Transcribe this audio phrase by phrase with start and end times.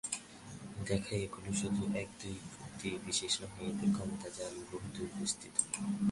[0.85, 5.55] দেখায়, এগুলো শুধু এক-দুই ব্যক্তির বিষয় নয়, এদের ক্ষমতার জাল বহুদূর বিস্তৃত।